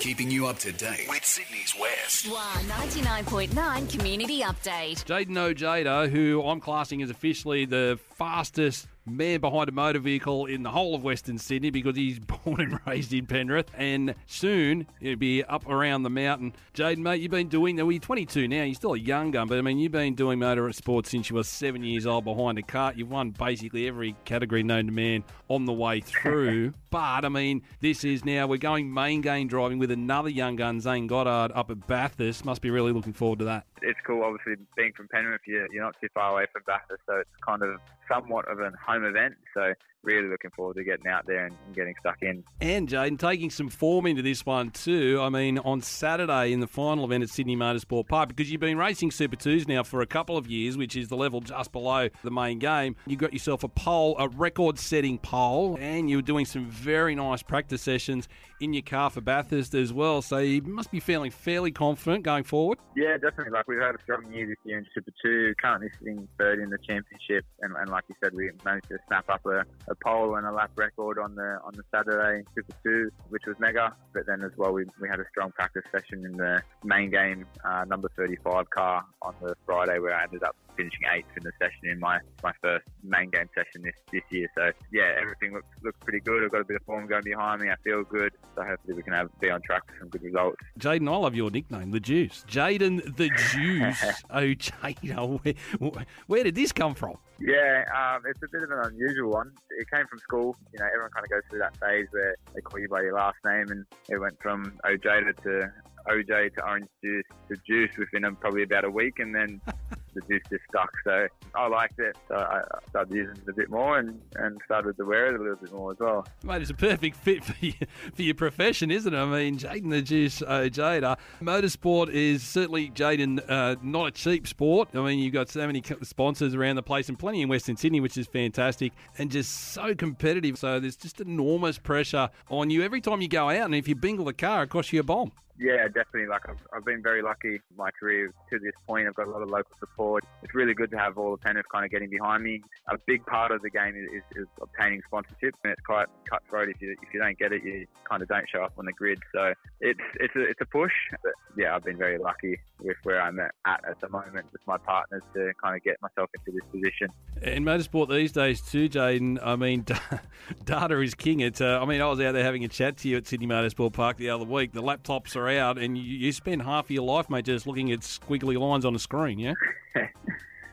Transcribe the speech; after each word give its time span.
Keeping 0.00 0.30
you 0.30 0.46
up 0.48 0.58
to 0.58 0.72
date 0.72 1.06
with 1.08 1.24
Sydney's 1.24 1.74
West. 1.80 2.28
One 2.28 2.64
99.9 2.64 3.88
Community 3.90 4.40
Update. 4.40 5.04
Jaden 5.04 5.36
Ojeda, 5.38 6.08
who 6.08 6.42
I'm 6.42 6.60
classing 6.60 7.02
as 7.02 7.10
officially 7.10 7.64
the 7.66 7.98
fastest 8.16 8.88
man 9.04 9.40
behind 9.40 9.68
a 9.68 9.72
motor 9.72 9.98
vehicle 9.98 10.46
in 10.46 10.62
the 10.62 10.70
whole 10.70 10.94
of 10.94 11.02
Western 11.02 11.38
Sydney 11.38 11.70
because 11.70 11.96
he's 11.96 12.18
born 12.44 12.60
and 12.60 12.78
raised 12.86 13.12
in 13.12 13.26
Penrith 13.26 13.70
and 13.76 14.14
soon 14.26 14.86
he'll 15.00 15.16
be 15.16 15.42
up 15.44 15.68
around 15.68 16.02
the 16.02 16.10
mountain. 16.10 16.54
Jaden, 16.74 16.98
mate, 16.98 17.20
you've 17.20 17.30
been 17.30 17.48
doing, 17.48 17.76
well, 17.76 17.90
you're 17.90 18.00
22 18.00 18.48
now, 18.48 18.62
you're 18.62 18.74
still 18.74 18.94
a 18.94 18.98
young 18.98 19.30
gun, 19.30 19.48
but 19.48 19.58
I 19.58 19.62
mean, 19.62 19.78
you've 19.78 19.92
been 19.92 20.14
doing 20.14 20.38
motor 20.38 20.70
sports 20.72 21.10
since 21.10 21.30
you 21.30 21.36
were 21.36 21.44
seven 21.44 21.82
years 21.82 22.06
old 22.06 22.24
behind 22.24 22.58
a 22.58 22.62
kart. 22.62 22.96
You've 22.96 23.10
won 23.10 23.30
basically 23.30 23.88
every 23.88 24.14
category 24.24 24.62
known 24.62 24.86
to 24.86 24.92
man 24.92 25.24
on 25.48 25.64
the 25.64 25.72
way 25.72 26.00
through. 26.00 26.74
but, 26.90 27.24
I 27.24 27.28
mean, 27.28 27.62
this 27.80 28.04
is 28.04 28.24
now, 28.24 28.46
we're 28.46 28.58
going 28.58 28.92
main 28.92 29.20
game 29.20 29.48
driving 29.48 29.78
with 29.78 29.90
another 29.90 30.28
young 30.28 30.56
gun, 30.56 30.80
Zane 30.80 31.06
Goddard, 31.06 31.52
up 31.54 31.70
at 31.70 31.86
Bathurst. 31.86 32.44
Must 32.44 32.60
be 32.60 32.70
really 32.70 32.92
looking 32.92 33.12
forward 33.12 33.40
to 33.40 33.44
that. 33.46 33.66
It's 33.82 33.98
cool, 34.06 34.22
obviously, 34.22 34.64
being 34.76 34.92
from 34.92 35.08
Penrith, 35.08 35.40
you're, 35.46 35.66
you're 35.72 35.82
not 35.82 35.96
too 36.00 36.08
far 36.14 36.32
away 36.32 36.46
from 36.52 36.62
Bathurst, 36.66 37.02
so 37.06 37.16
it's 37.16 37.30
kind 37.44 37.62
of 37.62 37.80
somewhat 38.08 38.48
of 38.48 38.60
a 38.60 38.70
home 38.92 39.04
event. 39.04 39.34
So 39.54 39.72
really 40.02 40.28
looking 40.28 40.50
forward 40.50 40.74
to 40.74 40.82
getting 40.82 41.06
out 41.06 41.24
there 41.26 41.46
and, 41.46 41.54
and 41.66 41.76
getting 41.76 41.94
stuck 42.00 42.16
in. 42.22 42.42
And 42.60 42.88
Jaden 42.88 43.18
taking 43.18 43.50
some 43.50 43.68
form 43.68 44.06
into 44.06 44.20
this 44.20 44.44
one 44.44 44.70
too. 44.70 45.20
I 45.22 45.28
mean, 45.28 45.58
on 45.58 45.80
Saturday 45.80 46.52
in 46.52 46.58
the 46.58 46.66
final 46.66 47.04
event 47.04 47.22
at 47.22 47.30
Sydney 47.30 47.56
Motorsport 47.56 48.08
Park, 48.08 48.28
because 48.28 48.50
you've 48.50 48.60
been 48.60 48.78
racing 48.78 49.12
Super 49.12 49.36
Twos 49.36 49.68
now 49.68 49.84
for 49.84 50.00
a 50.00 50.06
couple 50.06 50.36
of 50.36 50.48
years, 50.48 50.76
which 50.76 50.96
is 50.96 51.08
the 51.08 51.16
level 51.16 51.40
just 51.40 51.70
below 51.70 52.08
the 52.24 52.30
main 52.32 52.58
game. 52.58 52.96
You 53.06 53.16
got 53.16 53.32
yourself 53.32 53.62
a 53.62 53.68
pole, 53.68 54.16
a 54.18 54.28
record-setting 54.28 55.18
pole, 55.18 55.78
and 55.80 56.10
you 56.10 56.16
were 56.16 56.22
doing 56.22 56.46
some 56.46 56.68
very 56.68 57.14
nice 57.14 57.42
practice 57.42 57.82
sessions 57.82 58.28
in 58.60 58.72
your 58.72 58.82
car 58.82 59.10
for 59.10 59.20
Bathurst 59.20 59.74
as 59.74 59.92
well. 59.92 60.22
So 60.22 60.38
you 60.38 60.62
must 60.62 60.90
be 60.90 61.00
feeling 61.00 61.30
fairly 61.30 61.70
confident 61.70 62.24
going 62.24 62.44
forward. 62.44 62.78
Yeah, 62.96 63.14
definitely. 63.14 63.52
Like 63.52 63.68
we've 63.68 63.80
had 63.80 63.94
a 63.94 64.02
strong 64.02 64.32
year 64.32 64.46
this 64.46 64.56
year 64.64 64.78
in 64.78 64.86
Super 64.94 65.12
Two. 65.24 65.54
Currently 65.60 65.90
sitting 65.98 66.28
third 66.38 66.58
in 66.58 66.70
the 66.70 66.78
championship, 66.78 67.44
and, 67.60 67.74
and 67.76 67.88
like 67.88 68.04
you 68.08 68.16
said, 68.22 68.34
we 68.34 68.50
managed 68.64 68.81
to 68.88 68.98
snap 69.08 69.28
up 69.28 69.44
a, 69.46 69.64
a 69.88 69.94
pole 70.04 70.36
and 70.36 70.46
a 70.46 70.52
lap 70.52 70.70
record 70.76 71.18
on 71.18 71.34
the 71.34 71.58
on 71.64 71.72
the 71.74 71.82
Saturday 71.94 72.44
Super 72.54 72.74
Two, 72.84 73.10
which 73.28 73.42
was 73.46 73.56
mega. 73.58 73.94
But 74.12 74.26
then 74.26 74.42
as 74.42 74.52
well, 74.56 74.72
we, 74.72 74.84
we 75.00 75.08
had 75.08 75.20
a 75.20 75.24
strong 75.30 75.52
practice 75.52 75.84
session 75.90 76.24
in 76.24 76.36
the 76.36 76.62
main 76.84 77.10
game 77.10 77.46
uh, 77.64 77.84
number 77.84 78.10
35 78.16 78.70
car 78.70 79.04
on 79.22 79.34
the 79.40 79.54
Friday, 79.66 79.98
where 79.98 80.14
I 80.14 80.24
ended 80.24 80.42
up 80.42 80.56
finishing 80.76 81.00
eighth 81.12 81.26
in 81.36 81.42
the 81.42 81.52
session 81.58 81.90
in 81.90 81.98
my, 81.98 82.18
my 82.42 82.52
first 82.62 82.86
main 83.02 83.30
game 83.30 83.48
session 83.54 83.82
this, 83.82 83.94
this 84.10 84.22
year. 84.30 84.48
So 84.56 84.70
yeah, 84.92 85.14
everything 85.20 85.52
looks 85.52 85.66
looks 85.82 85.98
pretty 86.00 86.20
good. 86.20 86.44
I've 86.44 86.50
got 86.50 86.60
a 86.60 86.64
bit 86.64 86.76
of 86.76 86.82
form 86.82 87.06
going 87.06 87.24
behind 87.24 87.62
me. 87.62 87.70
I 87.70 87.76
feel 87.84 88.02
good. 88.04 88.32
So 88.54 88.62
hopefully 88.62 88.94
we 88.94 89.02
can 89.02 89.12
have 89.12 89.28
be 89.40 89.50
on 89.50 89.60
track 89.62 89.82
for 89.86 89.98
some 89.98 90.08
good 90.08 90.22
results. 90.22 90.56
Jaden, 90.78 91.08
I 91.08 91.16
love 91.16 91.34
your 91.34 91.50
nickname, 91.50 91.90
the 91.90 92.00
Juice. 92.00 92.44
Jaden 92.48 93.16
the 93.16 93.30
Juice. 93.50 94.22
oh, 94.30 94.54
Jaden, 94.54 95.54
where, 95.78 96.06
where 96.26 96.44
did 96.44 96.54
this 96.54 96.72
come 96.72 96.94
from? 96.94 97.16
Yeah, 97.44 97.84
um, 97.90 98.22
it's 98.28 98.40
a 98.42 98.48
bit 98.52 98.62
of 98.62 98.70
an 98.70 98.92
unusual 98.92 99.30
one. 99.30 99.50
It 99.70 99.90
came 99.90 100.06
from 100.06 100.18
school. 100.20 100.56
You 100.72 100.78
know, 100.78 100.86
everyone 100.86 101.10
kind 101.10 101.24
of 101.24 101.30
goes 101.30 101.42
through 101.50 101.58
that 101.58 101.76
phase 101.78 102.06
where 102.12 102.36
they 102.54 102.60
call 102.60 102.78
you 102.78 102.88
by 102.88 103.02
your 103.02 103.14
last 103.14 103.38
name, 103.44 103.66
and 103.70 103.84
it 104.08 104.18
went 104.18 104.40
from 104.40 104.78
Ojeda 104.84 105.32
to 105.42 105.72
OJ 106.06 106.54
to 106.54 106.64
Orange 106.64 106.88
Juice 107.02 107.24
to 107.48 107.56
Juice 107.66 107.90
within 107.98 108.36
probably 108.36 108.62
about 108.62 108.84
a 108.84 108.90
week, 108.90 109.18
and 109.18 109.34
then 109.34 109.60
the 110.14 110.20
juice 110.22 110.42
just 110.50 110.62
stuck. 110.68 110.90
So 111.04 111.26
I 111.54 111.66
liked 111.68 111.98
it. 111.98 112.16
So 112.28 112.36
I 112.36 112.62
started 112.88 113.14
using 113.14 113.36
it 113.36 113.48
a 113.48 113.52
bit 113.52 113.70
more 113.70 113.98
and, 113.98 114.20
and 114.36 114.60
started 114.64 114.96
to 114.96 115.04
wear 115.04 115.26
it 115.26 115.34
a 115.34 115.38
little 115.38 115.56
bit 115.56 115.72
more 115.72 115.92
as 115.92 115.98
well. 115.98 116.26
Mate, 116.42 116.62
it's 116.62 116.70
a 116.70 116.74
perfect 116.74 117.16
fit 117.16 117.44
for, 117.44 117.54
you, 117.64 117.74
for 118.14 118.22
your 118.22 118.34
profession, 118.34 118.90
isn't 118.90 119.12
it? 119.12 119.16
I 119.16 119.24
mean, 119.24 119.58
Jaden 119.58 119.90
the 119.90 120.02
Juice 120.02 120.42
Ojeda. 120.42 121.18
Motorsport 121.40 122.10
is 122.10 122.42
certainly, 122.42 122.90
Jaden, 122.90 123.42
uh, 123.48 123.76
not 123.82 124.06
a 124.06 124.10
cheap 124.10 124.46
sport. 124.46 124.88
I 124.94 125.00
mean, 125.00 125.18
you've 125.18 125.32
got 125.32 125.48
so 125.48 125.66
many 125.66 125.82
sponsors 126.02 126.54
around 126.54 126.76
the 126.76 126.82
place 126.82 127.08
and 127.08 127.18
plenty 127.18 127.42
in 127.42 127.48
Western 127.48 127.76
Sydney, 127.76 128.00
which 128.00 128.16
is 128.16 128.26
fantastic, 128.26 128.92
and 129.18 129.30
just 129.30 129.72
so 129.72 129.94
competitive. 129.94 130.58
So 130.58 130.80
there's 130.80 130.96
just 130.96 131.20
enormous 131.20 131.78
pressure 131.78 132.30
on 132.50 132.70
you 132.70 132.82
every 132.82 133.00
time 133.00 133.20
you 133.20 133.28
go 133.28 133.50
out, 133.50 133.66
and 133.66 133.74
if 133.74 133.88
you 133.88 133.94
bingle 133.94 134.24
the 134.24 134.32
car, 134.32 134.64
it 134.64 134.70
costs 134.70 134.92
you 134.92 135.00
a 135.00 135.02
bomb. 135.02 135.32
Yeah, 135.58 135.86
definitely. 135.86 136.26
Like 136.26 136.48
I've, 136.48 136.56
I've 136.74 136.84
been 136.84 137.02
very 137.02 137.22
lucky 137.22 137.60
my 137.76 137.90
career 137.90 138.32
to 138.50 138.58
this 138.58 138.72
point. 138.86 139.06
I've 139.06 139.14
got 139.14 139.26
a 139.26 139.30
lot 139.30 139.42
of 139.42 139.50
local 139.50 139.72
support. 139.78 140.24
It's 140.42 140.54
really 140.54 140.74
good 140.74 140.90
to 140.92 140.98
have 140.98 141.18
all 141.18 141.32
the 141.32 141.36
Penrith 141.36 141.66
kind 141.70 141.84
of 141.84 141.90
getting 141.90 142.10
behind 142.10 142.42
me. 142.42 142.62
A 142.88 142.96
big 143.06 143.24
part 143.26 143.52
of 143.52 143.62
the 143.62 143.70
game 143.70 143.94
is, 143.94 144.08
is, 144.12 144.42
is 144.42 144.46
obtaining 144.60 145.02
sponsorship, 145.06 145.54
and 145.62 145.72
it's 145.72 145.82
quite 145.84 146.06
cutthroat. 146.28 146.68
If 146.68 146.80
you 146.80 146.96
if 147.02 147.12
you 147.12 147.20
don't 147.20 147.38
get 147.38 147.52
it, 147.52 147.62
you 147.62 147.86
kind 148.08 148.22
of 148.22 148.28
don't 148.28 148.48
show 148.48 148.62
up 148.62 148.72
on 148.78 148.86
the 148.86 148.92
grid. 148.92 149.18
So 149.34 149.52
it's 149.80 150.00
it's 150.20 150.34
a, 150.34 150.40
it's 150.42 150.60
a 150.60 150.66
push. 150.66 150.92
But 151.22 151.32
yeah, 151.56 151.76
I've 151.76 151.84
been 151.84 151.98
very 151.98 152.18
lucky 152.18 152.58
with 152.80 152.96
where 153.02 153.20
I'm 153.20 153.38
at 153.38 153.52
at 153.66 154.00
the 154.00 154.08
moment 154.08 154.46
with 154.52 154.62
my 154.66 154.78
partners 154.78 155.22
to 155.34 155.52
kind 155.62 155.76
of 155.76 155.82
get 155.84 156.00
myself 156.00 156.30
into 156.34 156.58
this 156.58 156.68
position. 156.70 157.08
In 157.42 157.64
motorsport 157.64 158.08
these 158.08 158.32
days 158.32 158.60
too, 158.60 158.88
Jaden. 158.88 159.38
I 159.42 159.56
mean, 159.56 159.84
data 160.64 161.00
is 161.00 161.14
king. 161.14 161.40
It's. 161.40 161.60
Uh, 161.60 161.78
I 161.80 161.84
mean, 161.84 162.00
I 162.00 162.06
was 162.06 162.20
out 162.20 162.32
there 162.32 162.44
having 162.44 162.64
a 162.64 162.68
chat 162.68 162.96
to 162.98 163.08
you 163.08 163.18
at 163.18 163.26
Sydney 163.26 163.46
Motorsport 163.46 163.92
Park 163.92 164.16
the 164.16 164.30
other 164.30 164.44
week. 164.44 164.72
The 164.72 164.82
laptops 164.82 165.36
are 165.36 165.41
out, 165.48 165.78
and 165.78 165.96
you, 165.96 166.04
you 166.04 166.32
spend 166.32 166.62
half 166.62 166.86
of 166.86 166.90
your 166.90 167.04
life, 167.04 167.28
mate, 167.30 167.44
just 167.44 167.66
looking 167.66 167.92
at 167.92 168.00
squiggly 168.00 168.58
lines 168.58 168.84
on 168.84 168.94
a 168.94 168.98
screen. 168.98 169.38
Yeah. 169.38 169.54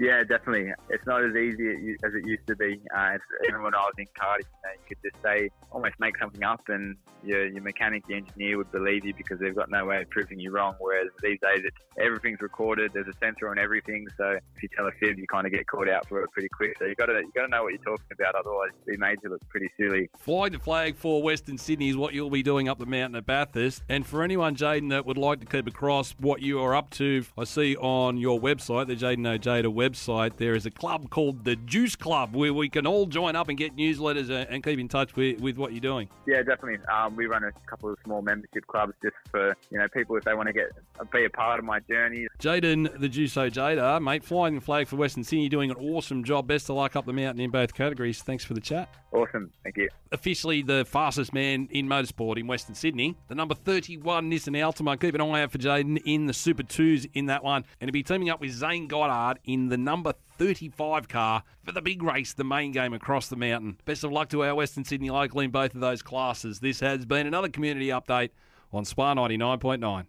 Yeah, 0.00 0.24
definitely. 0.24 0.72
It's 0.88 1.06
not 1.06 1.22
as 1.22 1.36
easy 1.36 1.94
as 2.02 2.14
it 2.14 2.26
used 2.26 2.46
to 2.46 2.56
be. 2.56 2.80
Uh, 2.96 3.18
even 3.46 3.62
when 3.62 3.74
I 3.74 3.80
was 3.80 3.92
in 3.98 4.06
Cardiff, 4.18 4.46
you, 4.46 4.70
know, 4.70 4.72
you 4.72 4.96
could 4.96 5.12
just 5.12 5.22
say, 5.22 5.50
almost 5.70 5.96
make 6.00 6.16
something 6.16 6.42
up, 6.42 6.62
and 6.68 6.96
your, 7.22 7.46
your 7.46 7.62
mechanic, 7.62 8.06
the 8.06 8.14
engineer 8.14 8.56
would 8.56 8.72
believe 8.72 9.04
you 9.04 9.12
because 9.12 9.38
they've 9.40 9.54
got 9.54 9.70
no 9.70 9.84
way 9.84 10.00
of 10.00 10.08
proving 10.08 10.40
you 10.40 10.52
wrong. 10.52 10.74
Whereas 10.78 11.08
these 11.22 11.38
days, 11.42 11.70
everything's 11.98 12.40
recorded. 12.40 12.92
There's 12.94 13.08
a 13.08 13.18
sensor 13.22 13.50
on 13.50 13.58
everything, 13.58 14.06
so 14.16 14.38
if 14.56 14.62
you 14.62 14.70
tell 14.74 14.86
a 14.86 14.92
fib, 14.92 15.18
you 15.18 15.26
kind 15.26 15.46
of 15.46 15.52
get 15.52 15.66
caught 15.66 15.86
out 15.86 16.08
for 16.08 16.22
it 16.22 16.30
pretty 16.32 16.48
quick. 16.48 16.76
So 16.78 16.86
you 16.86 16.94
got 16.94 17.06
to 17.06 17.20
you 17.20 17.30
got 17.34 17.42
to 17.42 17.48
know 17.48 17.64
what 17.64 17.74
you're 17.74 17.82
talking 17.82 18.06
about, 18.10 18.34
otherwise, 18.34 18.70
you'll 18.86 18.96
be 18.96 18.98
made 18.98 19.20
to 19.22 19.28
look 19.28 19.46
pretty 19.50 19.68
silly. 19.78 20.08
Flying 20.16 20.52
the 20.52 20.58
flag 20.58 20.96
for 20.96 21.22
Western 21.22 21.58
Sydney 21.58 21.90
is 21.90 21.96
what 21.98 22.14
you'll 22.14 22.30
be 22.30 22.42
doing 22.42 22.70
up 22.70 22.78
the 22.78 22.86
mountain 22.86 23.16
at 23.16 23.26
Bathurst. 23.26 23.82
And 23.90 24.06
for 24.06 24.22
anyone, 24.22 24.56
Jaden, 24.56 24.88
that 24.88 25.04
would 25.04 25.18
like 25.18 25.40
to 25.40 25.46
keep 25.46 25.66
across 25.66 26.12
what 26.12 26.40
you 26.40 26.58
are 26.58 26.74
up 26.74 26.88
to, 26.92 27.26
I 27.36 27.44
see 27.44 27.76
on 27.76 28.16
your 28.16 28.40
website, 28.40 28.86
the 28.86 28.96
Jaden 28.96 29.28
Ojeda 29.28 29.68
website, 29.68 29.89
there 29.96 30.54
is 30.54 30.66
a 30.66 30.70
club 30.70 31.10
called 31.10 31.44
the 31.44 31.56
Juice 31.56 31.96
Club 31.96 32.34
where 32.34 32.52
we 32.52 32.68
can 32.68 32.86
all 32.86 33.06
join 33.06 33.36
up 33.36 33.48
and 33.48 33.56
get 33.56 33.76
newsletters 33.76 34.30
and 34.50 34.62
keep 34.62 34.78
in 34.78 34.88
touch 34.88 35.16
with, 35.16 35.40
with 35.40 35.56
what 35.56 35.72
you're 35.72 35.80
doing. 35.80 36.08
Yeah, 36.26 36.42
definitely. 36.42 36.78
Um, 36.86 37.16
we 37.16 37.26
run 37.26 37.44
a 37.44 37.52
couple 37.66 37.90
of 37.90 37.98
small 38.04 38.22
membership 38.22 38.66
clubs 38.66 38.94
just 39.02 39.16
for 39.30 39.56
you 39.70 39.78
know 39.78 39.88
people 39.88 40.16
if 40.16 40.24
they 40.24 40.34
want 40.34 40.48
to 40.48 40.52
get 40.52 40.70
be 41.12 41.24
a 41.24 41.30
part 41.30 41.58
of 41.58 41.64
my 41.64 41.80
journey. 41.80 42.26
Jaden, 42.38 42.98
the 42.98 43.08
Juice 43.08 43.36
Ojeda, 43.36 44.00
mate, 44.00 44.24
flying 44.24 44.54
the 44.54 44.60
flag 44.60 44.88
for 44.88 44.96
Western 44.96 45.24
Sydney, 45.24 45.48
doing 45.48 45.70
an 45.70 45.76
awesome 45.76 46.24
job. 46.24 46.46
Best 46.46 46.68
of 46.70 46.76
luck 46.76 46.96
up 46.96 47.06
the 47.06 47.12
mountain 47.12 47.40
in 47.42 47.50
both 47.50 47.74
categories. 47.74 48.22
Thanks 48.22 48.44
for 48.44 48.54
the 48.54 48.60
chat. 48.60 48.88
Awesome, 49.12 49.50
thank 49.64 49.76
you. 49.76 49.88
Officially 50.12 50.62
the 50.62 50.84
fastest 50.84 51.32
man 51.32 51.68
in 51.70 51.88
motorsport 51.88 52.38
in 52.38 52.46
Western 52.46 52.74
Sydney, 52.74 53.16
the 53.28 53.34
number 53.34 53.54
31 53.54 54.30
Nissan 54.30 54.56
Altima. 54.56 55.00
Keep 55.00 55.14
an 55.14 55.20
eye 55.20 55.42
out 55.42 55.50
for 55.50 55.58
Jaden 55.58 56.00
in 56.04 56.26
the 56.26 56.32
Super 56.32 56.62
Twos 56.62 57.06
in 57.14 57.26
that 57.26 57.42
one, 57.42 57.64
and 57.80 57.88
he'll 57.88 57.92
be 57.92 58.02
teaming 58.02 58.30
up 58.30 58.40
with 58.40 58.52
Zane 58.52 58.86
Goddard 58.86 59.40
in 59.44 59.68
the 59.68 59.76
number 59.84 60.14
35 60.38 61.08
car 61.08 61.42
for 61.62 61.72
the 61.72 61.82
big 61.82 62.02
race, 62.02 62.32
the 62.32 62.44
main 62.44 62.72
game 62.72 62.92
across 62.92 63.28
the 63.28 63.36
mountain. 63.36 63.78
Best 63.84 64.04
of 64.04 64.12
luck 64.12 64.28
to 64.30 64.44
our 64.44 64.54
Western 64.54 64.84
Sydney 64.84 65.10
local 65.10 65.40
in 65.40 65.50
both 65.50 65.74
of 65.74 65.80
those 65.80 66.02
classes. 66.02 66.60
This 66.60 66.80
has 66.80 67.04
been 67.04 67.26
another 67.26 67.48
community 67.48 67.88
update 67.88 68.30
on 68.72 68.84
Spar 68.84 69.14
99.9. 69.14 70.06